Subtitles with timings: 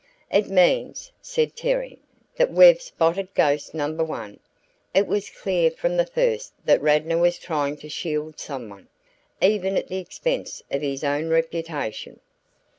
[0.31, 1.99] "It means," said Terry,
[2.35, 4.39] "that we've spotted ghost number one.
[4.95, 8.87] It was clear from the first that Radnor was trying to shield someone,
[9.43, 12.19] even at the expense of his own reputation.